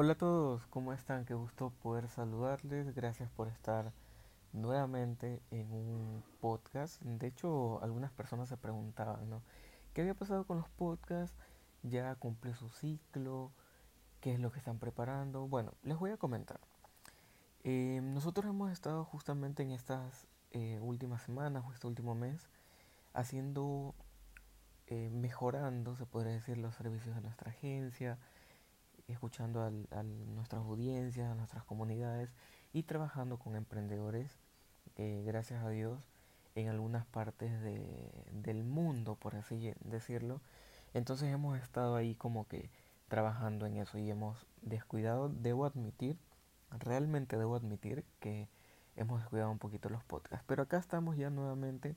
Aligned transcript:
Hola 0.00 0.12
a 0.12 0.16
todos, 0.16 0.64
¿cómo 0.68 0.92
están? 0.92 1.24
Qué 1.24 1.34
gusto 1.34 1.72
poder 1.82 2.08
saludarles. 2.08 2.94
Gracias 2.94 3.28
por 3.30 3.48
estar 3.48 3.92
nuevamente 4.52 5.42
en 5.50 5.72
un 5.72 6.22
podcast. 6.40 7.02
De 7.02 7.26
hecho, 7.26 7.82
algunas 7.82 8.12
personas 8.12 8.48
se 8.48 8.56
preguntaban, 8.56 9.28
¿no? 9.28 9.42
¿Qué 9.92 10.02
había 10.02 10.14
pasado 10.14 10.44
con 10.44 10.58
los 10.58 10.68
podcasts? 10.68 11.36
¿Ya 11.82 12.14
cumplió 12.14 12.54
su 12.54 12.68
ciclo? 12.68 13.50
¿Qué 14.20 14.32
es 14.32 14.38
lo 14.38 14.52
que 14.52 14.60
están 14.60 14.78
preparando? 14.78 15.48
Bueno, 15.48 15.72
les 15.82 15.98
voy 15.98 16.12
a 16.12 16.16
comentar. 16.16 16.60
Eh, 17.64 17.98
nosotros 18.00 18.46
hemos 18.46 18.70
estado 18.70 19.04
justamente 19.04 19.64
en 19.64 19.72
estas 19.72 20.28
eh, 20.52 20.78
últimas 20.80 21.22
semanas 21.22 21.64
o 21.66 21.72
este 21.72 21.88
último 21.88 22.14
mes 22.14 22.48
haciendo, 23.14 23.96
eh, 24.86 25.10
mejorando, 25.10 25.96
se 25.96 26.06
podría 26.06 26.34
decir, 26.34 26.56
los 26.56 26.76
servicios 26.76 27.16
de 27.16 27.20
nuestra 27.20 27.50
agencia 27.50 28.16
escuchando 29.08 29.62
a 29.62 30.02
nuestras 30.02 30.62
audiencias, 30.62 31.30
a 31.30 31.34
nuestras 31.34 31.64
comunidades 31.64 32.34
y 32.72 32.82
trabajando 32.82 33.38
con 33.38 33.56
emprendedores, 33.56 34.38
eh, 34.96 35.22
gracias 35.26 35.64
a 35.64 35.70
Dios, 35.70 35.98
en 36.54 36.68
algunas 36.68 37.06
partes 37.06 37.52
del 37.62 38.64
mundo, 38.64 39.14
por 39.16 39.36
así 39.36 39.72
decirlo. 39.80 40.40
Entonces 40.92 41.32
hemos 41.32 41.58
estado 41.58 41.96
ahí 41.96 42.14
como 42.14 42.48
que 42.48 42.70
trabajando 43.08 43.66
en 43.66 43.76
eso 43.76 43.98
y 43.98 44.10
hemos 44.10 44.46
descuidado, 44.60 45.28
debo 45.28 45.64
admitir, 45.64 46.18
realmente 46.70 47.36
debo 47.36 47.56
admitir 47.56 48.04
que 48.20 48.48
hemos 48.96 49.20
descuidado 49.20 49.50
un 49.50 49.58
poquito 49.58 49.88
los 49.88 50.04
podcasts. 50.04 50.44
Pero 50.46 50.62
acá 50.64 50.78
estamos 50.78 51.16
ya 51.16 51.30
nuevamente 51.30 51.96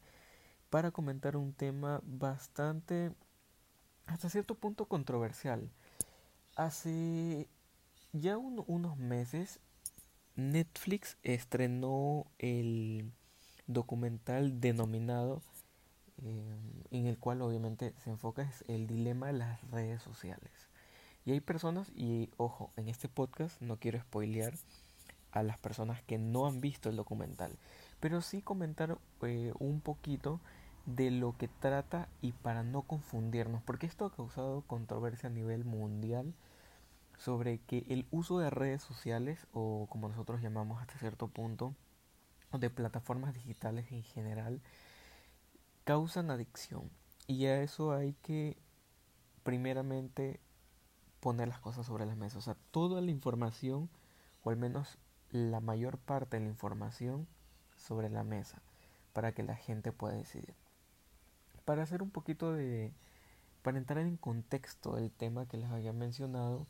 para 0.70 0.92
comentar 0.92 1.36
un 1.36 1.54
tema 1.54 2.02
bastante, 2.04 3.14
hasta 4.06 4.30
cierto 4.30 4.56
punto 4.56 4.86
controversial 4.86 5.72
Hace 6.56 7.48
ya 8.14 8.38
unos 8.38 8.98
meses 8.98 9.60
Netflix 10.36 11.18
estrenó 11.24 12.26
el 12.40 13.12
documental 13.68 14.60
denominado 14.60 15.42
eh, 16.24 16.58
en 16.92 17.08
el 17.08 17.18
cual 17.18 17.42
obviamente 17.42 17.94
se 18.04 18.10
enfoca 18.10 18.44
es 18.44 18.64
el 18.68 18.88
dilema 18.88 19.28
de 19.28 19.34
las 19.34 19.62
redes 19.72 20.02
sociales. 20.04 20.52
Y 21.26 21.32
hay 21.32 21.40
personas, 21.40 21.90
y 21.96 22.30
ojo, 22.38 22.72
en 22.78 22.90
este 22.90 23.08
podcast 23.08 23.62
no 23.62 23.78
quiero 23.78 24.00
spoilear 24.00 24.54
a 25.32 25.44
las 25.44 25.60
personas 25.60 26.02
que 26.04 26.18
no 26.18 26.48
han 26.48 26.62
visto 26.62 26.90
el 26.90 26.96
documental, 26.96 27.58
pero 28.00 28.22
sí 28.22 28.42
comentar 28.42 28.98
eh, 29.22 29.54
un 29.60 29.82
poquito 29.82 30.40
de 30.86 31.12
lo 31.12 31.38
que 31.38 31.48
trata 31.48 32.10
y 32.22 32.32
para 32.32 32.64
no 32.64 32.82
confundirnos, 32.82 33.62
porque 33.64 33.86
esto 33.86 34.06
ha 34.06 34.16
causado 34.16 34.64
controversia 34.68 35.30
a 35.30 35.32
nivel 35.32 35.64
mundial 35.64 36.34
sobre 37.22 37.60
que 37.60 37.86
el 37.90 38.08
uso 38.10 38.40
de 38.40 38.50
redes 38.50 38.82
sociales 38.82 39.46
o 39.54 39.86
como 39.92 40.10
nosotros 40.10 40.42
llamamos 40.42 40.82
hasta 40.82 40.98
cierto 40.98 41.28
punto 41.28 41.76
de 42.52 42.72
plataformas 42.72 43.36
digitales 43.36 43.92
en 43.92 44.02
general 44.02 44.60
causan 45.84 46.32
adicción. 46.32 46.90
Y 47.28 47.46
a 47.46 47.62
eso 47.62 47.94
hay 47.94 48.14
que 48.24 48.58
primeramente 49.44 50.40
poner 51.20 51.48
las 51.48 51.60
cosas 51.60 51.86
sobre 51.86 52.08
la 52.08 52.16
mesa. 52.16 52.40
O 52.40 52.42
sea 52.42 52.58
toda 52.72 53.02
la 53.02 53.12
información 53.12 53.88
o 54.44 54.50
al 54.50 54.58
menos 54.58 54.98
la 55.30 55.60
mayor 55.60 56.00
parte 56.00 56.38
de 56.38 56.44
la 56.44 56.50
información 56.50 57.28
sobre 57.78 58.10
la 58.10 58.24
mesa 58.24 58.64
para 59.14 59.32
que 59.34 59.44
la 59.44 59.56
gente 59.56 59.92
pueda 59.92 60.16
decidir. 60.16 60.56
Para 61.66 61.84
hacer 61.84 62.02
un 62.02 62.10
poquito 62.10 62.52
de 62.52 62.92
para 63.62 63.78
entrar 63.78 64.00
en 64.00 64.18
contexto 64.18 64.96
del 64.96 65.12
tema 65.12 65.46
que 65.46 65.58
les 65.58 65.70
había 65.70 65.94
mencionado 65.94 66.66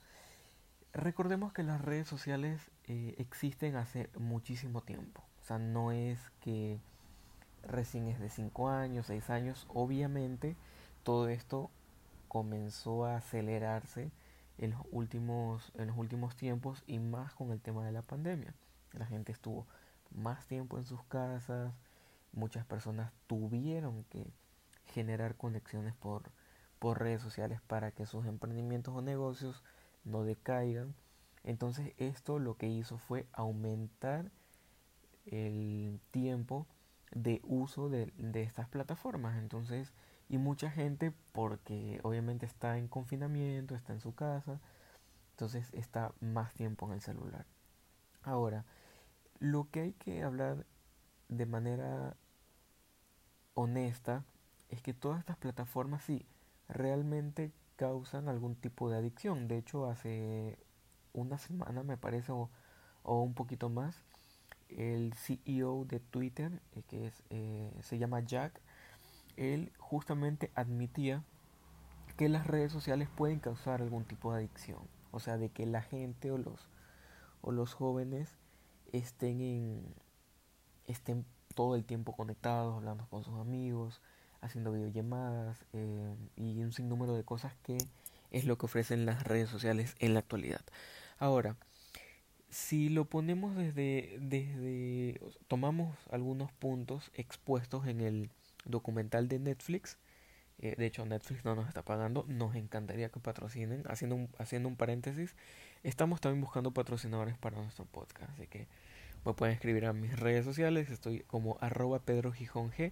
Recordemos 0.94 1.53
que 1.53 1.64
las 1.64 1.80
redes 1.80 2.08
sociales 2.08 2.70
eh, 2.86 3.16
existen 3.17 3.78
hace 3.78 4.09
muchísimo 4.17 4.81
tiempo. 4.81 5.23
O 5.42 5.44
sea, 5.44 5.58
no 5.58 5.92
es 5.92 6.20
que 6.42 6.80
recién 7.64 8.08
es 8.08 8.20
de 8.20 8.30
5 8.30 8.70
años, 8.70 9.08
6 9.08 9.30
años. 9.30 9.67
Obviamente 9.70 10.58
todo 11.04 11.30
esto 11.30 11.71
comenzó 12.27 13.05
a 13.05 13.15
acelerarse 13.17 14.11
en 14.58 14.71
los 14.71 14.82
últimos, 14.92 15.71
en 15.76 15.88
los 15.88 15.98
últimos 15.98 16.36
tiempos 16.36 16.83
y 16.88 16.99
más 16.99 17.33
con 17.33 17.52
el 17.52 17.61
tema 17.61 17.86
de 17.86 17.94
la 17.94 18.02
pandemia. 18.02 18.54
La 18.92 19.05
gente 19.05 19.32
estuvo 19.32 19.67
más 20.11 20.45
tiempo 20.45 20.77
en 20.77 20.86
sus 20.86 21.02
casas, 21.05 21.73
muchas 22.33 22.65
personas 22.65 23.14
tuvieron 23.27 24.04
que 24.05 24.33
generar 24.88 25.36
conexiones 25.36 25.95
por, 25.95 26.23
por 26.80 26.99
redes 26.99 27.21
sociales 27.21 27.61
para 27.61 27.92
que 27.92 28.05
sus 28.05 28.26
emprendimientos 28.26 28.94
o 28.94 29.02
negocios 29.02 29.64
no 30.04 30.23
decaigan. 30.23 30.95
Entonces 31.44 31.94
esto 31.98 32.39
lo 32.39 32.56
que 32.56 32.67
hizo 32.67 32.98
fue 32.98 33.28
aumentar 33.34 34.32
el 35.26 36.00
tiempo 36.12 36.67
de 37.12 37.42
uso 37.44 37.89
de, 37.89 38.12
estas 38.34 38.67
plataformas. 38.70 39.38
Entonces, 39.38 39.94
y 40.30 40.38
mucha 40.38 40.72
gente 40.72 41.14
porque 41.34 42.00
obviamente 42.04 42.45
está 42.45 42.78
en 42.78 42.88
confinamiento, 42.88 43.76
está 43.76 43.94
en 43.94 44.00
su 44.00 44.16
casa, 44.16 44.60
entonces 45.32 45.70
está 45.73 46.14
más 46.22 46.54
tiempo 46.54 46.88
en 46.88 46.94
el 46.94 47.02
celular. 47.02 47.45
Ahora, 48.23 48.66
lo 49.39 49.70
que 49.72 49.82
hay 49.82 49.94
que 49.94 50.23
hablar 50.23 50.66
de 51.28 51.45
manera 51.45 52.16
honesta 53.56 54.23
es 54.70 54.82
que 54.82 54.94
todas 54.94 55.20
estas 55.20 55.38
plataformas 55.38 56.04
sí 56.04 56.26
realmente 56.70 57.52
causan 57.81 58.30
algún 58.30 58.53
tipo 58.53 58.92
de 58.92 58.97
adicción. 58.97 59.47
De 59.47 59.58
hecho, 59.58 59.89
hace 59.89 60.59
una 61.14 61.39
semana 61.39 61.81
me 61.81 61.97
parece 61.97 62.31
o, 62.31 62.52
un 63.03 63.33
poquito 63.33 63.69
más, 63.69 64.03
el 64.69 65.15
CEO 65.15 65.86
de 65.86 65.99
Twitter, 65.99 66.61
eh, 66.73 66.83
que 66.87 67.08
es, 67.08 67.23
eh, 67.31 67.73
se 67.81 67.97
llama 67.97 68.20
Jack, 68.20 68.61
él 69.36 69.73
justamente 69.80 70.52
admitía 70.53 71.23
que 72.17 72.30
las 72.30 72.45
redes 72.45 72.71
sociales 72.71 73.09
pueden 73.09 73.39
causar 73.39 73.81
algún 73.81 74.05
tipo 74.05 74.31
de 74.31 74.37
adicción. 74.37 74.83
O 75.09 75.20
sea, 75.20 75.39
de 75.39 75.49
que 75.49 75.65
la 75.65 75.81
gente 75.81 76.31
o 76.31 76.37
los, 76.37 76.70
o 77.41 77.52
los 77.52 77.73
jóvenes 77.73 78.37
estén, 78.91 79.41
en, 79.41 79.95
estén 80.86 81.25
todo 81.55 81.73
el 81.73 81.83
tiempo 81.83 82.15
conectados, 82.15 82.75
hablando 82.75 83.08
con 83.08 83.23
sus 83.23 83.39
amigos, 83.39 84.03
haciendo 84.41 84.71
videollamadas 84.71 85.57
eh, 85.73 86.15
y 86.35 86.61
un 86.61 86.73
sinnúmero 86.73 87.15
de 87.15 87.23
cosas 87.23 87.53
que 87.63 87.77
es 88.31 88.45
lo 88.45 88.57
que 88.57 88.65
ofrecen 88.65 89.05
las 89.05 89.23
redes 89.23 89.49
sociales 89.49 89.95
en 89.99 90.13
la 90.13 90.19
actualidad. 90.19 90.61
Ahora, 91.19 91.55
si 92.49 92.89
lo 92.89 93.05
ponemos 93.05 93.55
desde, 93.55 94.17
desde 94.19 95.21
tomamos 95.47 95.95
algunos 96.09 96.52
puntos 96.52 97.11
expuestos 97.13 97.87
en 97.87 98.02
el 98.02 98.29
documental 98.65 99.27
de 99.27 99.39
Netflix, 99.39 99.97
eh, 100.59 100.75
de 100.77 100.85
hecho 100.85 101.05
Netflix 101.05 101.45
no 101.45 101.55
nos 101.55 101.67
está 101.67 101.83
pagando, 101.83 102.25
nos 102.27 102.55
encantaría 102.55 103.09
que 103.09 103.19
patrocinen, 103.19 103.83
haciendo 103.87 104.15
un, 104.15 104.29
haciendo 104.37 104.69
un 104.69 104.75
paréntesis, 104.75 105.35
estamos 105.83 106.19
también 106.21 106.41
buscando 106.41 106.71
patrocinadores 106.71 107.37
para 107.37 107.58
nuestro 107.61 107.85
podcast, 107.85 108.31
así 108.33 108.47
que 108.47 108.67
me 109.25 109.33
pueden 109.33 109.53
escribir 109.53 109.85
a 109.85 109.93
mis 109.93 110.19
redes 110.19 110.43
sociales, 110.45 110.89
estoy 110.89 111.21
como 111.21 111.58
arroba 111.61 111.99
Pedro 111.99 112.31
Gijón 112.31 112.71
G 112.71 112.91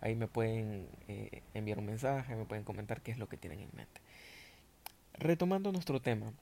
Ahí 0.00 0.14
me 0.14 0.28
pueden 0.28 0.88
eh, 1.08 1.42
enviar 1.54 1.78
un 1.78 1.86
mensaje, 1.86 2.36
me 2.36 2.44
pueden 2.44 2.64
comentar 2.64 3.00
qué 3.00 3.10
es 3.10 3.18
lo 3.18 3.28
que 3.28 3.36
tienen 3.36 3.60
en 3.60 3.70
mente. 3.74 4.00
Retomando 5.14 5.72
nuestro 5.72 6.00
tema, 6.00 6.32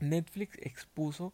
Netflix 0.00 0.58
expuso 0.62 1.32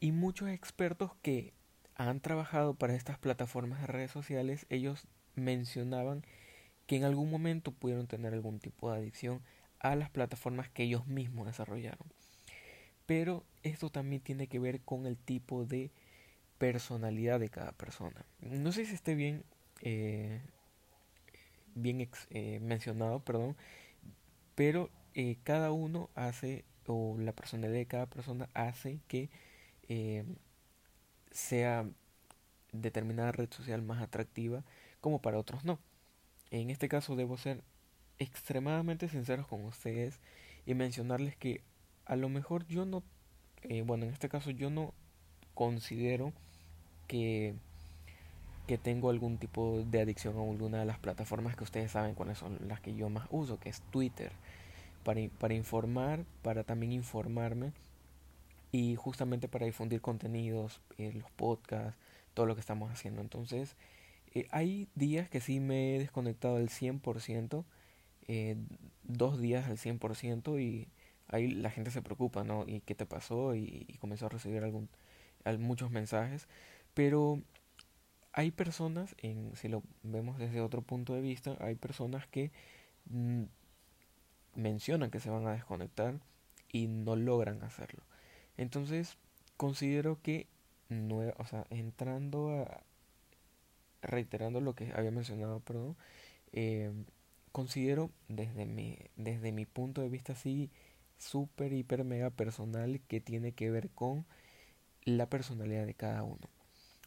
y 0.00 0.12
muchos 0.12 0.48
expertos 0.48 1.12
que 1.22 1.52
han 1.94 2.20
trabajado 2.20 2.74
para 2.74 2.94
estas 2.94 3.18
plataformas 3.18 3.80
de 3.80 3.86
redes 3.86 4.10
sociales, 4.10 4.66
ellos 4.68 5.06
mencionaban 5.34 6.24
que 6.86 6.96
en 6.96 7.04
algún 7.04 7.30
momento 7.30 7.72
pudieron 7.72 8.06
tener 8.06 8.34
algún 8.34 8.58
tipo 8.58 8.90
de 8.90 8.98
adicción 8.98 9.40
a 9.78 9.96
las 9.96 10.10
plataformas 10.10 10.68
que 10.68 10.84
ellos 10.84 11.06
mismos 11.06 11.46
desarrollaron. 11.46 12.06
Pero 13.06 13.44
esto 13.62 13.90
también 13.90 14.22
tiene 14.22 14.46
que 14.46 14.58
ver 14.58 14.80
con 14.80 15.06
el 15.06 15.16
tipo 15.16 15.64
de 15.64 15.90
personalidad 16.58 17.40
de 17.40 17.48
cada 17.48 17.72
persona. 17.72 18.24
No 18.40 18.72
sé 18.72 18.86
si 18.86 18.94
esté 18.94 19.14
bien 19.14 19.44
eh, 19.80 20.40
bien 21.74 22.08
eh, 22.30 22.60
mencionado, 22.60 23.20
perdón, 23.20 23.56
pero 24.54 24.90
eh, 25.14 25.36
cada 25.44 25.72
uno 25.72 26.10
hace, 26.14 26.64
o 26.86 27.16
la 27.18 27.32
personalidad 27.32 27.78
de 27.78 27.86
cada 27.86 28.06
persona 28.06 28.48
hace 28.54 29.00
que 29.08 29.30
eh, 29.88 30.24
sea 31.30 31.88
determinada 32.72 33.32
red 33.32 33.50
social 33.50 33.82
más 33.82 34.02
atractiva, 34.02 34.64
como 35.00 35.20
para 35.20 35.38
otros 35.38 35.64
no. 35.64 35.78
En 36.50 36.70
este 36.70 36.88
caso 36.88 37.16
debo 37.16 37.36
ser 37.38 37.62
extremadamente 38.18 39.08
sinceros 39.08 39.46
con 39.46 39.64
ustedes 39.64 40.20
y 40.66 40.74
mencionarles 40.74 41.36
que 41.36 41.62
a 42.04 42.16
lo 42.16 42.28
mejor 42.28 42.66
yo 42.66 42.84
no, 42.84 43.02
bueno, 43.84 44.04
en 44.06 44.12
este 44.12 44.28
caso 44.28 44.50
yo 44.50 44.70
no 44.70 44.92
considero 45.54 46.32
que 47.08 47.54
que 48.66 48.78
tengo 48.78 49.10
algún 49.10 49.38
tipo 49.38 49.82
de 49.84 50.00
adicción 50.00 50.36
a 50.36 50.42
alguna 50.42 50.78
de 50.78 50.84
las 50.86 50.98
plataformas 50.98 51.56
que 51.56 51.64
ustedes 51.64 51.92
saben 51.92 52.14
cuáles 52.14 52.38
son 52.38 52.58
las 52.68 52.80
que 52.80 52.94
yo 52.94 53.08
más 53.10 53.26
uso, 53.30 53.58
que 53.58 53.68
es 53.68 53.82
Twitter, 53.90 54.32
para, 55.04 55.20
para 55.38 55.54
informar, 55.54 56.24
para 56.42 56.64
también 56.64 56.92
informarme 56.92 57.72
y 58.72 58.96
justamente 58.96 59.48
para 59.48 59.66
difundir 59.66 60.00
contenidos, 60.00 60.80
eh, 60.98 61.12
los 61.12 61.30
podcasts, 61.32 61.98
todo 62.34 62.46
lo 62.46 62.54
que 62.54 62.60
estamos 62.60 62.90
haciendo. 62.90 63.20
Entonces, 63.20 63.76
eh, 64.34 64.48
hay 64.50 64.88
días 64.94 65.28
que 65.28 65.40
sí 65.40 65.60
me 65.60 65.94
he 65.94 65.98
desconectado 65.98 66.56
al 66.56 66.70
100%, 66.70 67.64
eh, 68.28 68.56
dos 69.04 69.38
días 69.38 69.66
al 69.68 69.76
100% 69.78 70.58
y 70.58 70.88
ahí 71.28 71.48
la 71.48 71.70
gente 71.70 71.90
se 71.90 72.02
preocupa, 72.02 72.44
¿no? 72.44 72.64
¿Y 72.66 72.80
qué 72.80 72.94
te 72.94 73.06
pasó? 73.06 73.54
Y, 73.54 73.98
comenzó 74.00 74.26
a 74.26 74.28
recibir 74.30 74.64
algún, 74.64 74.88
muchos 75.58 75.90
mensajes. 75.90 76.48
Pero 76.94 77.42
hay 78.32 78.50
personas, 78.50 79.14
si 79.54 79.68
lo 79.68 79.82
vemos 80.02 80.38
desde 80.38 80.60
otro 80.60 80.82
punto 80.82 81.14
de 81.14 81.20
vista, 81.20 81.56
hay 81.60 81.74
personas 81.74 82.26
que 82.26 82.50
mm, 83.06 83.44
mencionan 84.54 85.10
que 85.10 85.20
se 85.20 85.30
van 85.30 85.46
a 85.46 85.52
desconectar 85.52 86.20
y 86.70 86.86
no 86.88 87.16
logran 87.16 87.62
hacerlo. 87.62 88.02
Entonces, 88.56 89.18
considero 89.56 90.18
que, 90.22 90.48
o 91.36 91.46
sea, 91.46 91.66
entrando 91.70 92.50
a, 92.50 92.82
reiterando 94.02 94.60
lo 94.60 94.74
que 94.74 94.92
había 94.94 95.10
mencionado, 95.10 95.60
perdón, 95.60 95.96
eh, 96.52 96.90
considero 97.52 98.10
desde 98.28 98.66
mi, 98.66 98.98
desde 99.16 99.52
mi 99.52 99.66
punto 99.66 100.00
de 100.00 100.08
vista 100.08 100.32
así 100.32 100.70
súper, 101.18 101.72
hiper, 101.72 102.04
mega 102.04 102.30
personal 102.30 103.00
que 103.08 103.20
tiene 103.20 103.52
que 103.52 103.70
ver 103.70 103.90
con 103.90 104.26
la 105.04 105.28
personalidad 105.28 105.86
de 105.86 105.94
cada 105.94 106.22
uno. 106.24 106.51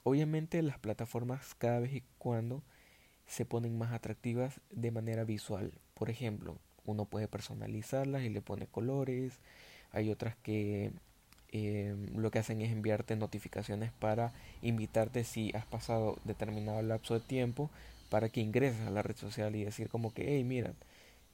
Obviamente 0.08 0.62
las 0.62 0.78
plataformas 0.78 1.56
cada 1.56 1.80
vez 1.80 1.92
y 1.96 2.04
cuando 2.20 2.62
se 3.26 3.44
ponen 3.44 3.76
más 3.76 3.92
atractivas 3.92 4.62
de 4.70 4.92
manera 4.92 5.24
visual. 5.24 5.72
Por 5.96 6.12
ejemplo, 6.12 6.60
uno 6.86 7.06
puede 7.06 7.28
personalizarlas 7.28 8.22
y 8.22 8.30
le 8.30 8.40
pone 8.44 8.68
colores. 8.68 9.40
Hay 9.92 10.12
otras 10.12 10.36
que 10.44 10.92
eh, 11.52 11.96
lo 12.14 12.30
que 12.30 12.38
hacen 12.38 12.62
es 12.62 12.72
enviarte 12.72 13.16
notificaciones 13.16 13.92
para 13.94 14.32
invitarte 14.62 15.24
si 15.24 15.52
has 15.56 15.66
pasado 15.66 16.20
determinado 16.24 16.84
lapso 16.84 17.16
de 17.16 17.22
tiempo 17.22 17.72
para 18.12 18.30
que 18.30 18.42
ingreses 18.42 18.82
a 18.82 18.92
la 18.92 19.02
red 19.02 19.16
social 19.16 19.56
y 19.56 19.64
decir 19.64 19.90
como 19.90 20.14
que, 20.14 20.36
hey, 20.36 20.44
mira, 20.44 20.76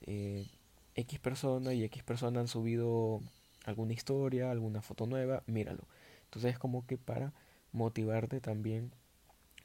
eh, 0.04 0.48
X 0.96 1.20
persona 1.20 1.74
y 1.74 1.84
X 1.84 2.04
persona 2.04 2.40
han 2.40 2.48
subido 2.48 3.22
alguna 3.66 3.92
historia, 3.92 4.50
alguna 4.50 4.82
foto 4.82 5.08
nueva, 5.08 5.44
míralo. 5.46 5.84
Entonces 6.24 6.54
es 6.54 6.58
como 6.58 6.88
que 6.88 6.98
para 6.98 7.34
motivarte 7.72 8.42
también 8.42 8.92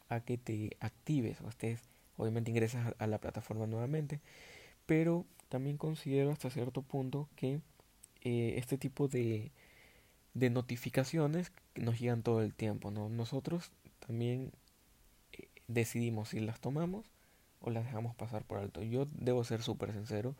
a 0.08 0.20
que 0.20 0.38
te 0.38 0.76
actives 0.80 1.40
o 1.40 1.48
estés, 1.48 1.80
obviamente 2.16 2.50
ingresas 2.50 2.94
a 2.98 3.06
la 3.06 3.18
plataforma 3.18 3.66
nuevamente, 3.66 4.20
pero 4.86 5.24
también 5.48 5.76
considero 5.76 6.30
hasta 6.30 6.50
cierto 6.50 6.82
punto 6.82 7.28
que 7.36 7.60
eh, 8.22 8.54
este 8.56 8.78
tipo 8.78 9.08
de, 9.08 9.50
de 10.34 10.50
notificaciones 10.50 11.52
nos 11.74 11.98
llegan 11.98 12.22
todo 12.22 12.42
el 12.42 12.54
tiempo. 12.54 12.90
¿no? 12.90 13.08
Nosotros 13.08 13.70
también 14.06 14.52
eh, 15.32 15.48
decidimos 15.68 16.30
si 16.30 16.40
las 16.40 16.60
tomamos 16.60 17.06
o 17.60 17.70
las 17.70 17.84
dejamos 17.84 18.14
pasar 18.14 18.44
por 18.44 18.58
alto. 18.58 18.82
Yo 18.82 19.06
debo 19.12 19.44
ser 19.44 19.62
súper 19.62 19.92
sincero, 19.92 20.34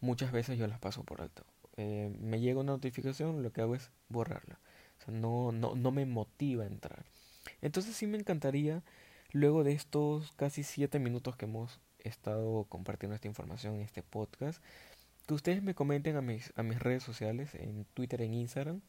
muchas 0.00 0.32
veces 0.32 0.58
yo 0.58 0.66
las 0.66 0.78
paso 0.78 1.02
por 1.04 1.20
alto. 1.20 1.44
Eh, 1.76 2.14
me 2.20 2.40
llega 2.40 2.60
una 2.60 2.72
notificación, 2.72 3.42
lo 3.42 3.52
que 3.52 3.60
hago 3.60 3.74
es 3.74 3.90
borrarla. 4.08 4.58
No, 5.08 5.52
no, 5.52 5.74
no 5.74 5.90
me 5.90 6.06
motiva 6.06 6.64
a 6.64 6.66
entrar. 6.66 7.04
Entonces 7.62 7.96
sí 7.96 8.06
me 8.06 8.18
encantaría, 8.18 8.82
luego 9.32 9.64
de 9.64 9.72
estos 9.72 10.32
casi 10.32 10.62
siete 10.62 10.98
minutos 10.98 11.36
que 11.36 11.46
hemos 11.46 11.80
estado 11.98 12.64
compartiendo 12.64 13.14
esta 13.14 13.28
información 13.28 13.74
en 13.74 13.80
este 13.80 14.02
podcast, 14.02 14.62
que 15.26 15.34
ustedes 15.34 15.62
me 15.62 15.74
comenten 15.74 16.16
a 16.16 16.20
mis, 16.20 16.52
a 16.56 16.62
mis 16.62 16.78
redes 16.78 17.02
sociales, 17.02 17.54
en 17.54 17.86
Twitter, 17.94 18.20
en 18.22 18.34
Instagram. 18.34 18.80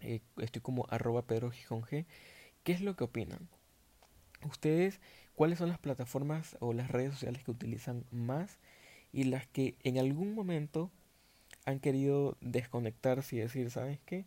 Eh, 0.00 0.20
estoy 0.38 0.62
como 0.62 0.86
arroba 0.88 1.22
Pedro 1.22 1.50
Gijón 1.50 1.82
G. 1.82 2.06
¿Qué 2.62 2.72
es 2.72 2.80
lo 2.80 2.96
que 2.96 3.04
opinan? 3.04 3.48
Ustedes, 4.48 5.00
¿cuáles 5.34 5.58
son 5.58 5.68
las 5.68 5.78
plataformas 5.78 6.56
o 6.60 6.72
las 6.72 6.90
redes 6.90 7.12
sociales 7.12 7.44
que 7.44 7.50
utilizan 7.50 8.04
más 8.10 8.58
y 9.12 9.24
las 9.24 9.46
que 9.46 9.76
en 9.82 9.98
algún 9.98 10.34
momento 10.34 10.90
han 11.64 11.80
querido 11.80 12.36
desconectarse 12.40 13.36
y 13.36 13.40
decir, 13.40 13.70
¿sabes 13.70 13.98
qué? 14.06 14.24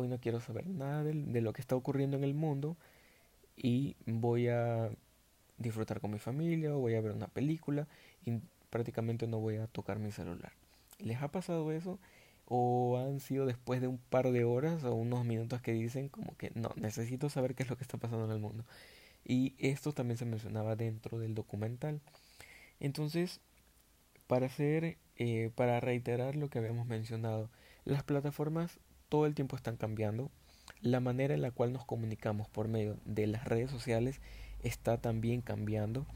Hoy 0.00 0.06
no 0.06 0.20
quiero 0.20 0.38
saber 0.38 0.68
nada 0.68 1.02
de, 1.02 1.40
lo 1.40 1.52
que 1.52 1.60
está 1.60 1.74
ocurriendo 1.74 2.16
en 2.16 2.22
el 2.22 2.32
mundo 2.32 2.76
y 3.56 3.96
voy 4.06 4.46
a 4.46 4.90
disfrutar 5.56 6.00
con 6.00 6.12
mi 6.12 6.20
familia 6.20 6.72
o 6.72 6.78
voy 6.78 6.94
a 6.94 7.00
ver 7.00 7.10
una 7.10 7.26
película 7.26 7.88
y 8.24 8.38
prácticamente 8.70 9.26
no 9.26 9.40
voy 9.40 9.56
a 9.56 9.66
tocar 9.66 9.98
mi 9.98 10.12
celular. 10.12 10.52
¿Les 11.00 11.20
ha 11.20 11.32
pasado 11.32 11.72
eso? 11.72 11.98
¿O 12.46 12.96
han 12.96 13.18
sido 13.18 13.44
después 13.44 13.80
de 13.80 13.88
un 13.88 13.98
par 13.98 14.30
de 14.30 14.44
horas 14.44 14.84
o 14.84 14.94
unos 14.94 15.24
minutos 15.24 15.60
que 15.62 15.72
dicen 15.72 16.08
como 16.08 16.36
que 16.36 16.52
no, 16.54 16.70
necesito 16.76 17.28
saber 17.28 17.56
qué 17.56 17.64
es 17.64 17.68
lo 17.68 17.76
que 17.76 17.82
está 17.82 17.98
pasando 17.98 18.26
en 18.26 18.30
el 18.30 18.38
mundo? 18.38 18.64
Y 19.24 19.56
esto 19.58 19.92
también 19.92 20.16
se 20.16 20.26
mencionaba 20.26 20.76
dentro 20.76 21.18
del 21.18 21.34
documental. 21.34 22.00
Entonces, 22.78 23.40
para 24.28 24.46
hacer, 24.46 24.96
eh, 25.16 25.50
para 25.56 25.80
reiterar 25.80 26.36
lo 26.36 26.50
que 26.50 26.60
habíamos 26.60 26.86
mencionado, 26.86 27.50
las 27.84 28.04
plataformas 28.04 28.78
todo 29.08 29.26
el 29.26 29.34
tiempo 29.34 29.56
están 29.56 29.76
cambiando. 29.76 30.30
La 30.80 31.00
manera 31.00 31.34
en 31.34 31.42
la 31.42 31.50
cual 31.50 31.72
nos 31.72 31.84
comunicamos 31.84 32.48
por 32.48 32.68
medio 32.68 32.96
de 33.04 33.26
las 33.26 33.44
redes 33.44 33.70
sociales 33.70 34.20
está 34.62 34.98
también 34.98 35.40
cambiando. 35.40 36.06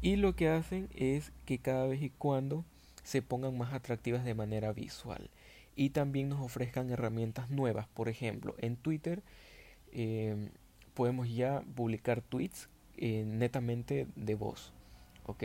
Y 0.00 0.16
lo 0.16 0.36
que 0.36 0.48
hacen 0.48 0.88
es 0.94 1.32
que 1.44 1.58
cada 1.58 1.86
vez 1.86 2.02
y 2.02 2.10
cuando 2.10 2.64
se 3.02 3.22
pongan 3.22 3.56
más 3.56 3.72
atractivas 3.72 4.24
de 4.24 4.34
manera 4.34 4.72
visual. 4.72 5.30
Y 5.76 5.90
también 5.90 6.28
nos 6.28 6.40
ofrezcan 6.40 6.90
herramientas 6.90 7.50
nuevas. 7.50 7.88
Por 7.88 8.08
ejemplo, 8.08 8.54
en 8.58 8.76
Twitter 8.76 9.22
em, 9.92 10.50
podemos 10.94 11.28
ya 11.34 11.62
publicar 11.74 12.22
tweets 12.22 12.68
eh, 12.96 13.24
netamente 13.26 14.06
de 14.16 14.34
voz. 14.34 14.72
¿Ok? 15.24 15.44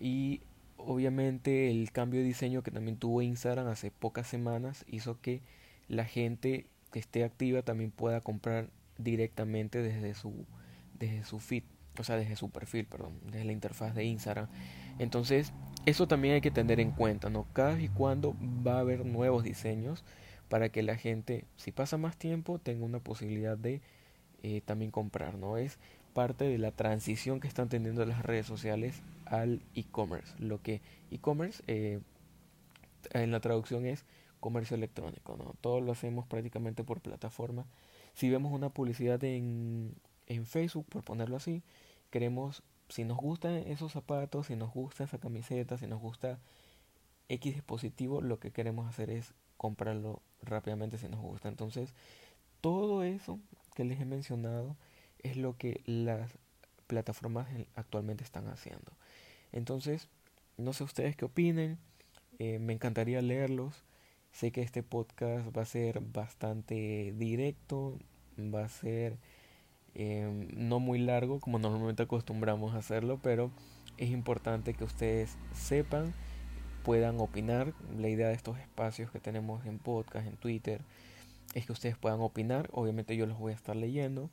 Y 0.00 0.40
obviamente 0.76 1.70
el 1.70 1.90
cambio 1.92 2.20
de 2.20 2.26
diseño 2.26 2.62
que 2.62 2.70
también 2.70 2.96
tuvo 2.96 3.22
Instagram 3.22 3.68
hace 3.68 3.90
pocas 3.90 4.26
semanas 4.26 4.84
hizo 4.88 5.20
que 5.20 5.40
la 5.88 6.04
gente 6.04 6.66
que 6.92 6.98
esté 6.98 7.24
activa 7.24 7.62
también 7.62 7.90
pueda 7.90 8.20
comprar 8.20 8.68
directamente 8.98 9.82
desde 9.82 10.14
su 10.14 10.46
desde 10.98 11.24
su 11.24 11.40
feed, 11.40 11.64
o 11.98 12.04
sea, 12.04 12.16
desde 12.16 12.36
su 12.36 12.50
perfil, 12.50 12.86
perdón, 12.86 13.18
desde 13.26 13.44
la 13.44 13.52
interfaz 13.52 13.94
de 13.94 14.04
Instagram. 14.04 14.48
Entonces, 14.98 15.52
eso 15.86 16.06
también 16.06 16.34
hay 16.34 16.40
que 16.40 16.50
tener 16.50 16.80
en 16.80 16.92
cuenta, 16.92 17.30
¿no? 17.30 17.46
Cada 17.52 17.80
y 17.80 17.88
cuando 17.88 18.36
va 18.66 18.76
a 18.76 18.80
haber 18.80 19.04
nuevos 19.04 19.42
diseños 19.44 20.04
para 20.48 20.68
que 20.68 20.82
la 20.82 20.96
gente, 20.96 21.44
si 21.56 21.72
pasa 21.72 21.96
más 21.96 22.16
tiempo, 22.16 22.58
tenga 22.58 22.84
una 22.84 23.00
posibilidad 23.00 23.58
de 23.58 23.82
eh, 24.42 24.60
también 24.64 24.90
comprar, 24.90 25.36
¿no? 25.36 25.56
Es 25.56 25.78
parte 26.12 26.44
de 26.44 26.58
la 26.58 26.70
transición 26.70 27.40
que 27.40 27.48
están 27.48 27.68
teniendo 27.68 28.04
las 28.06 28.22
redes 28.22 28.46
sociales 28.46 29.02
al 29.26 29.60
e-commerce. 29.74 30.32
Lo 30.38 30.62
que 30.62 30.80
e-commerce 31.10 31.62
eh, 31.66 31.98
en 33.12 33.32
la 33.32 33.40
traducción 33.40 33.84
es 33.84 34.04
comercio 34.44 34.76
electrónico, 34.76 35.36
¿no? 35.36 35.54
Todo 35.60 35.80
lo 35.80 35.92
hacemos 35.92 36.26
prácticamente 36.26 36.84
por 36.84 37.00
plataforma. 37.00 37.66
Si 38.12 38.30
vemos 38.30 38.52
una 38.52 38.68
publicidad 38.68 39.24
en 39.24 39.96
en 40.26 40.46
Facebook, 40.46 40.86
por 40.88 41.02
ponerlo 41.02 41.36
así, 41.36 41.62
queremos, 42.10 42.62
si 42.88 43.04
nos 43.04 43.16
gustan 43.16 43.54
esos 43.54 43.92
zapatos, 43.92 44.46
si 44.46 44.56
nos 44.56 44.72
gusta 44.72 45.04
esa 45.04 45.18
camiseta, 45.18 45.78
si 45.78 45.86
nos 45.86 46.00
gusta 46.00 46.38
X 47.28 47.54
dispositivo, 47.54 48.20
lo 48.20 48.38
que 48.38 48.50
queremos 48.50 48.88
hacer 48.88 49.10
es 49.10 49.34
comprarlo 49.56 50.22
rápidamente 50.42 50.98
si 50.98 51.08
nos 51.08 51.20
gusta. 51.20 51.48
Entonces, 51.48 51.92
todo 52.60 53.02
eso 53.02 53.38
que 53.74 53.84
les 53.84 54.00
he 54.00 54.04
mencionado 54.04 54.76
es 55.22 55.36
lo 55.36 55.56
que 55.56 55.82
las 55.86 56.30
plataformas 56.86 57.48
actualmente 57.74 58.24
están 58.24 58.48
haciendo. 58.48 58.92
Entonces, 59.52 60.08
no 60.56 60.72
sé 60.72 60.84
ustedes 60.84 61.16
qué 61.16 61.24
opinen, 61.24 61.78
eh, 62.38 62.58
me 62.58 62.72
encantaría 62.72 63.22
leerlos. 63.22 63.82
Sé 64.34 64.52
que 64.52 64.60
este 64.60 64.82
podcast 64.82 65.56
va 65.56 65.62
a 65.62 65.66
ser 65.66 66.00
bastante 66.00 67.14
directo, 67.16 67.98
va 68.38 68.64
a 68.64 68.68
ser 68.68 69.16
Em, 69.94 70.48
no 70.56 70.80
muy 70.80 70.98
largo 70.98 71.38
como 71.40 71.58
normalmente 71.58 72.02
acostumbramos 72.02 72.74
a 72.74 72.78
hacerlo, 72.78 73.20
pero 73.22 73.50
es 73.96 74.10
importante 74.10 74.74
que 74.74 74.84
ustedes 74.84 75.38
sepan, 75.54 76.12
puedan 76.84 77.20
opinar. 77.20 77.72
La 77.98 78.08
idea 78.08 78.28
de 78.28 78.34
estos 78.34 78.58
espacios 78.58 79.10
que 79.10 79.20
tenemos 79.20 79.64
en 79.66 79.78
podcast, 79.78 80.26
en 80.26 80.36
Twitter, 80.36 80.80
es 81.54 81.66
que 81.66 81.72
ustedes 81.72 81.96
puedan 81.96 82.20
opinar. 82.20 82.68
Obviamente 82.72 83.16
yo 83.16 83.26
los 83.26 83.38
voy 83.38 83.52
a 83.52 83.56
estar 83.56 83.76
leyendo. 83.76 84.30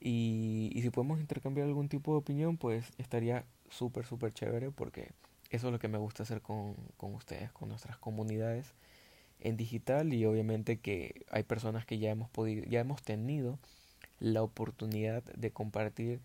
Y, 0.00 0.70
y 0.74 0.82
si 0.82 0.90
podemos 0.90 1.20
intercambiar 1.20 1.66
algún 1.68 1.88
tipo 1.88 2.12
de 2.12 2.18
opinión, 2.18 2.56
pues 2.58 2.92
estaría 2.98 3.44
súper, 3.70 4.04
súper 4.04 4.32
chévere 4.34 4.70
porque 4.70 5.12
eso 5.50 5.68
es 5.68 5.72
lo 5.72 5.78
que 5.78 5.88
me 5.88 5.98
gusta 5.98 6.24
hacer 6.24 6.42
con, 6.42 6.74
con 6.96 7.14
ustedes, 7.14 7.52
con 7.52 7.68
nuestras 7.68 7.98
comunidades 7.98 8.74
en 9.42 9.56
digital 9.56 10.14
y 10.14 10.24
obviamente 10.24 10.78
que 10.78 11.26
hay 11.30 11.42
personas 11.42 11.84
que 11.84 11.98
ya 11.98 12.10
hemos 12.10 12.30
podido, 12.30 12.64
ya 12.64 12.80
hemos 12.80 13.02
tenido 13.02 13.58
la 14.20 14.42
oportunidad 14.42 15.22
de 15.24 15.50
compartir 15.50 16.20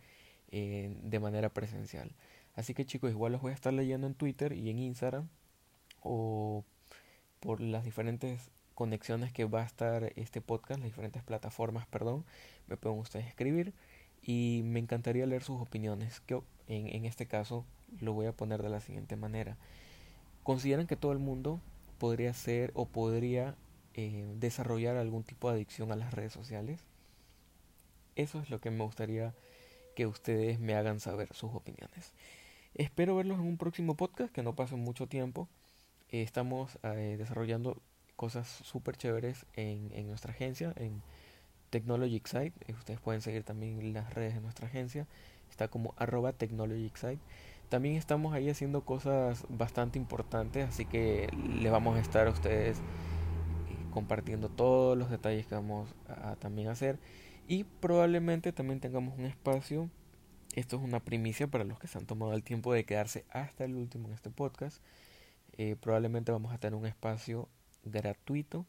eh, 0.51 0.95
de 1.01 1.19
manera 1.19 1.49
presencial. 1.49 2.11
Así 2.53 2.73
que 2.73 2.85
chicos, 2.85 3.11
igual 3.11 3.31
los 3.31 3.41
voy 3.41 3.51
a 3.51 3.55
estar 3.55 3.73
leyendo 3.73 4.07
en 4.07 4.13
Twitter 4.13 4.53
y 4.53 4.69
en 4.69 4.79
Instagram 4.79 5.27
o 6.01 6.63
por 7.39 7.59
las 7.59 7.83
diferentes 7.83 8.51
conexiones 8.75 9.33
que 9.33 9.45
va 9.45 9.63
a 9.63 9.65
estar 9.65 10.13
este 10.15 10.39
podcast, 10.41 10.79
las 10.79 10.89
diferentes 10.89 11.23
plataformas, 11.23 11.87
perdón, 11.87 12.23
me 12.67 12.77
pueden 12.77 12.99
ustedes 12.99 13.25
escribir 13.25 13.73
y 14.21 14.61
me 14.63 14.79
encantaría 14.79 15.25
leer 15.25 15.43
sus 15.43 15.59
opiniones, 15.59 16.19
que 16.21 16.39
en, 16.67 16.87
en 16.87 17.05
este 17.05 17.25
caso 17.25 17.65
lo 17.99 18.13
voy 18.13 18.27
a 18.27 18.31
poner 18.31 18.61
de 18.61 18.69
la 18.69 18.81
siguiente 18.81 19.15
manera. 19.15 19.57
¿Consideran 20.43 20.85
que 20.85 20.95
todo 20.95 21.11
el 21.11 21.19
mundo 21.19 21.59
podría 21.97 22.33
ser 22.33 22.71
o 22.73 22.85
podría 22.85 23.55
eh, 23.93 24.25
desarrollar 24.37 24.97
algún 24.97 25.23
tipo 25.23 25.49
de 25.49 25.55
adicción 25.55 25.91
a 25.91 25.95
las 25.95 26.13
redes 26.13 26.33
sociales? 26.33 26.81
Eso 28.15 28.39
es 28.39 28.49
lo 28.49 28.59
que 28.59 28.71
me 28.71 28.83
gustaría 28.83 29.33
que 29.95 30.05
ustedes 30.05 30.59
me 30.59 30.75
hagan 30.75 30.99
saber 30.99 31.33
sus 31.33 31.53
opiniones. 31.53 32.13
Espero 32.75 33.15
verlos 33.15 33.39
en 33.39 33.45
un 33.45 33.57
próximo 33.57 33.95
podcast, 33.95 34.31
que 34.31 34.43
no 34.43 34.55
pase 34.55 34.75
mucho 34.75 35.07
tiempo. 35.07 35.47
Eh, 36.09 36.21
estamos 36.21 36.77
eh, 36.83 37.15
desarrollando 37.17 37.81
cosas 38.15 38.47
súper 38.47 38.97
chéveres 38.97 39.45
en, 39.55 39.91
en, 39.93 40.07
nuestra 40.07 40.31
agencia, 40.31 40.73
en 40.75 41.01
Technology 41.69 42.15
Excite. 42.15 42.53
ustedes 42.73 42.99
pueden 42.99 43.21
seguir 43.21 43.43
también 43.43 43.93
las 43.93 44.13
redes 44.13 44.35
de 44.35 44.41
nuestra 44.41 44.67
agencia. 44.67 45.07
Está 45.49 45.67
como 45.67 45.93
arroba 45.97 46.33
Technology 46.33 46.85
Excite. 46.85 47.21
También 47.69 47.95
estamos 47.95 48.33
ahí 48.33 48.49
haciendo 48.49 48.81
cosas 48.85 49.45
bastante 49.49 49.99
importantes, 49.99 50.67
así 50.67 50.85
que 50.85 51.27
le 51.59 51.69
vamos 51.69 51.97
a 51.97 51.99
estar 51.99 52.27
a 52.27 52.31
ustedes 52.31 52.81
compartiendo 53.91 54.49
todos 54.49 54.97
los 54.97 55.09
detalles 55.09 55.47
que 55.47 55.55
vamos 55.55 55.93
a, 56.07 56.35
también 56.37 56.69
hacer. 56.69 56.99
Y 57.47 57.63
probablemente 57.65 58.51
también 58.51 58.79
tengamos 58.79 59.17
un 59.17 59.25
espacio. 59.25 59.89
Esto 60.55 60.77
es 60.77 60.83
una 60.83 60.99
primicia 60.99 61.47
para 61.47 61.63
los 61.63 61.79
que 61.79 61.87
se 61.87 61.97
han 61.97 62.05
tomado 62.05 62.33
el 62.33 62.43
tiempo 62.43 62.73
de 62.73 62.85
quedarse 62.85 63.25
hasta 63.29 63.65
el 63.65 63.75
último 63.75 64.07
en 64.07 64.13
este 64.13 64.29
podcast. 64.29 64.81
Eh, 65.57 65.75
probablemente 65.79 66.31
vamos 66.31 66.53
a 66.53 66.57
tener 66.57 66.79
un 66.79 66.85
espacio 66.85 67.49
gratuito 67.83 68.65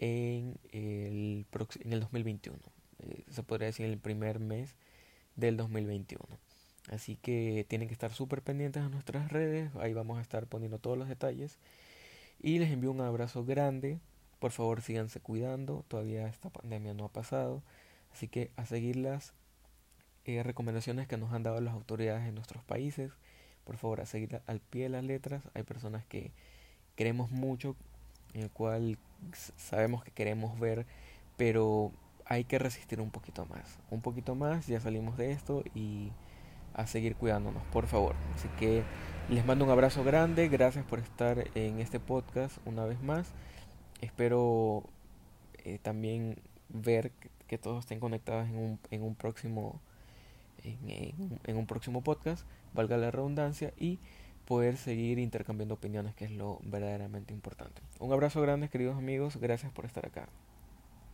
en 0.00 0.58
el, 0.72 1.46
en 1.80 1.92
el 1.92 2.00
2021 2.00 2.58
eh, 3.00 3.24
se 3.28 3.42
podría 3.42 3.66
decir 3.66 3.86
el 3.86 3.98
primer 3.98 4.40
mes 4.40 4.74
del 5.36 5.56
2021 5.56 6.18
así 6.90 7.16
que 7.16 7.64
tienen 7.68 7.88
que 7.88 7.94
estar 7.94 8.12
súper 8.12 8.42
pendientes 8.42 8.82
a 8.82 8.88
nuestras 8.88 9.30
redes 9.30 9.70
ahí 9.76 9.92
vamos 9.92 10.18
a 10.18 10.22
estar 10.22 10.46
poniendo 10.46 10.78
todos 10.78 10.98
los 10.98 11.08
detalles 11.08 11.58
y 12.42 12.58
les 12.58 12.70
envío 12.70 12.90
un 12.90 13.00
abrazo 13.00 13.44
grande. 13.44 13.98
Por 14.38 14.52
favor, 14.52 14.80
síganse 14.80 15.20
cuidando. 15.20 15.84
Todavía 15.88 16.26
esta 16.26 16.48
pandemia 16.48 16.94
no 16.94 17.04
ha 17.04 17.12
pasado. 17.12 17.62
Así 18.12 18.28
que 18.28 18.50
a 18.56 18.64
seguir 18.64 18.96
las 18.96 19.34
eh, 20.24 20.42
recomendaciones 20.42 21.06
que 21.06 21.18
nos 21.18 21.32
han 21.32 21.42
dado 21.42 21.60
las 21.60 21.74
autoridades 21.74 22.26
en 22.26 22.34
nuestros 22.34 22.64
países. 22.64 23.12
Por 23.64 23.76
favor, 23.76 24.00
a 24.00 24.06
seguir 24.06 24.40
al 24.46 24.60
pie 24.60 24.84
de 24.84 24.88
las 24.88 25.04
letras. 25.04 25.42
Hay 25.54 25.64
personas 25.64 26.04
que 26.06 26.32
queremos 26.96 27.30
mucho, 27.30 27.76
en 28.32 28.42
el 28.42 28.50
cual 28.50 28.98
sabemos 29.56 30.02
que 30.02 30.10
queremos 30.10 30.58
ver, 30.58 30.86
pero 31.36 31.92
hay 32.24 32.44
que 32.44 32.58
resistir 32.58 33.00
un 33.02 33.10
poquito 33.10 33.44
más. 33.46 33.78
Un 33.90 34.00
poquito 34.00 34.34
más, 34.34 34.66
ya 34.66 34.80
salimos 34.80 35.18
de 35.18 35.32
esto 35.32 35.62
y 35.74 36.10
a 36.74 36.86
seguir 36.86 37.16
cuidándonos, 37.16 37.62
por 37.72 37.86
favor. 37.86 38.14
Así 38.34 38.48
que 38.58 38.82
les 39.28 39.44
mando 39.44 39.64
un 39.64 39.70
abrazo 39.70 40.04
grande, 40.04 40.48
gracias 40.48 40.84
por 40.84 40.98
estar 40.98 41.44
en 41.54 41.80
este 41.80 42.00
podcast 42.00 42.58
una 42.66 42.84
vez 42.84 43.02
más. 43.02 43.32
Espero 44.00 44.84
eh, 45.64 45.78
también 45.80 46.36
ver 46.68 47.12
que, 47.46 47.58
todos 47.58 47.80
estén 47.80 48.00
conectados 48.00 48.48
en 48.48 48.56
un, 48.56 48.78
en 48.90 49.02
un 49.02 49.14
próximo 49.14 49.80
en, 50.64 51.56
un 51.56 51.66
próximo 51.66 52.02
podcast, 52.02 52.46
valga 52.74 52.96
la 52.96 53.10
redundancia, 53.10 53.72
y 53.78 53.98
poder 54.46 54.76
seguir 54.76 55.18
intercambiando 55.18 55.74
opiniones, 55.74 56.14
que 56.14 56.24
es 56.24 56.30
lo 56.30 56.58
verdaderamente 56.62 57.32
importante. 57.32 57.82
Un 57.98 58.12
abrazo 58.12 58.40
grande, 58.40 58.68
queridos 58.68 58.96
amigos, 58.96 59.36
gracias 59.36 59.72
por 59.72 59.84
estar 59.84 60.06
acá. 60.06 60.28